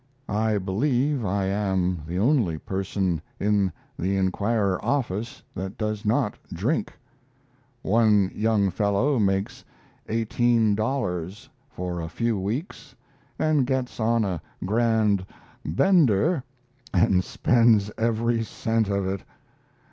[0.29, 6.93] I believe I am the only person in the Inquirer office that does not drink.
[7.83, 9.63] One young fellow makes
[10.09, 12.95] $18 for a few weeks,
[13.37, 15.23] and gets on a grand
[15.63, 16.43] "bender"
[16.91, 19.21] and spends every cent of it.